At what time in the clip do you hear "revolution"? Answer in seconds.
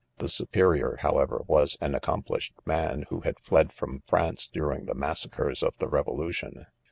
5.87-6.65